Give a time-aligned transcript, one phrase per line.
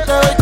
[0.00, 0.39] Okay.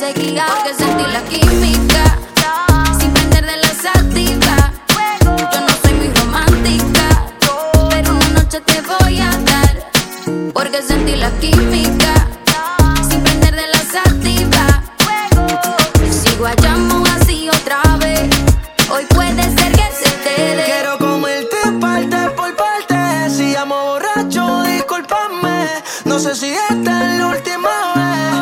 [0.00, 2.02] seguía que sentí la química
[2.98, 4.72] sin prender de la sativa.
[5.52, 7.06] Yo no soy muy romántica,
[7.90, 9.90] pero una noche te voy a dar
[10.54, 12.12] porque sentí la química
[13.10, 14.64] sin prender de la sativa.
[16.10, 18.30] Sigo hallamos así otra vez.
[18.90, 20.64] Hoy puede ser que se te dé.
[20.64, 23.28] Quiero comerte parte por parte.
[23.28, 25.68] Si amo borracho, discúlpame.
[26.06, 28.39] No sé si esta es la última vez.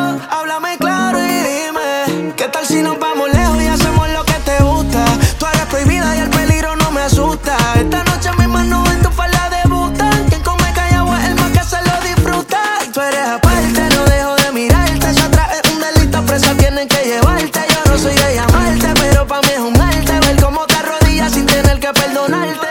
[13.39, 13.95] escaparte.
[13.95, 15.07] No dejo de mirarte.
[15.07, 17.59] Hacia atrás es una lista presa, tienen que llevarte.
[17.69, 20.19] Yo no soy de llamarte, pero para mí es un arte.
[20.27, 22.68] Ver cómo te arrodillas sin tener que perdonarte.